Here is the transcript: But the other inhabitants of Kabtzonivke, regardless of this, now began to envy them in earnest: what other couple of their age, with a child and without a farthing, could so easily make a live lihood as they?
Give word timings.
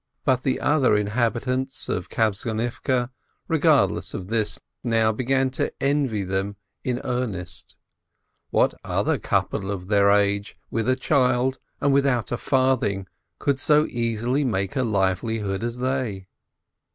But 0.25 0.41
the 0.41 0.59
other 0.59 0.97
inhabitants 0.97 1.87
of 1.87 2.09
Kabtzonivke, 2.09 3.11
regardless 3.47 4.15
of 4.15 4.29
this, 4.29 4.59
now 4.83 5.11
began 5.11 5.51
to 5.51 5.71
envy 5.79 6.23
them 6.23 6.55
in 6.83 7.01
earnest: 7.03 7.75
what 8.49 8.73
other 8.83 9.19
couple 9.19 9.69
of 9.69 9.89
their 9.89 10.09
age, 10.09 10.55
with 10.71 10.89
a 10.89 10.95
child 10.95 11.59
and 11.79 11.93
without 11.93 12.31
a 12.31 12.37
farthing, 12.37 13.05
could 13.37 13.59
so 13.59 13.85
easily 13.91 14.43
make 14.43 14.75
a 14.75 14.81
live 14.81 15.21
lihood 15.21 15.61
as 15.63 15.77
they? 15.77 16.25